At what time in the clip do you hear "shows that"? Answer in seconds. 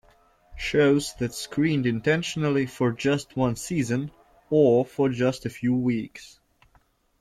0.57-1.31